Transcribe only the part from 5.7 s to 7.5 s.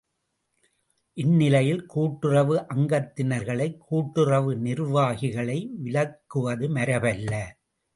விலக்குவது மரபல்ல.